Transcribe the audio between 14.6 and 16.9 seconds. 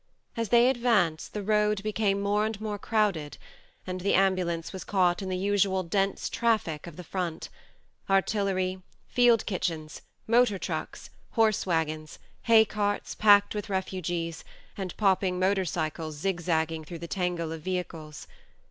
and popping motor cycles zigzagging